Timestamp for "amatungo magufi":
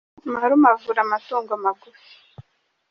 1.05-2.09